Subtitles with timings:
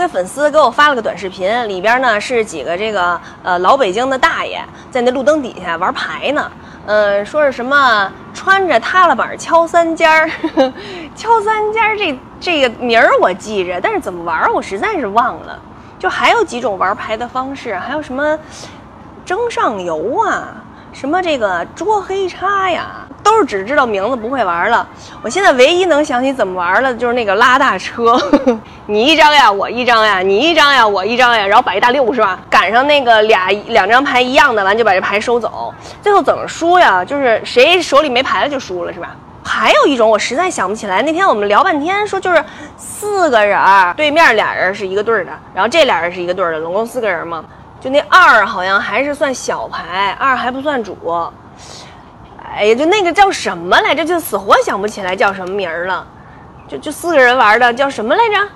[0.00, 6.50] 给粉丝给我发了个短视频，里边呢是几个这个呃老北京的大爷在那路灯底下玩牌呢，
[6.86, 10.30] 呃，说是什么穿着踏拉板敲三尖儿，
[11.14, 15.58] 敲三尖儿这这个名儿我记着，但是怎么玩我实在是忘了。
[15.98, 18.38] 就还有几种玩牌的方式，还有什么
[19.26, 20.48] 蒸上游啊，
[20.94, 24.86] 什么这个捉黑叉呀，都是只知道名字不会玩了。
[25.22, 28.18] 我现在唯一能想起怎么玩的，就是那个拉大车，
[28.86, 32.38] 你一张呀，我一张呀，你一张呀，我一张呀，然后摆一大六是吧？
[32.48, 35.72] 赶上那个俩两张牌一样的，完就把这牌收走。
[36.02, 37.04] 最后怎么输呀？
[37.04, 39.14] 就是谁手里没牌了就输了是吧？
[39.42, 41.02] 还有一种我实在想不起来。
[41.02, 42.44] 那天我们聊半天，说就是
[42.76, 43.58] 四个人，
[43.96, 47.44] 对面俩人是一个队的，然后这俩人是一个队的，总共四个人嘛。
[47.80, 50.94] 就那二好像还是算小牌，二还不算主。
[52.52, 54.04] 哎呀，就那个叫什么来着？
[54.04, 56.06] 就死活想不起来叫什么名儿了。
[56.68, 58.48] 就就四个人玩的叫什么来着？